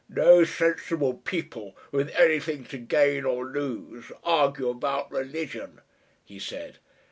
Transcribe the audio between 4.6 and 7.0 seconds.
about religion," he said.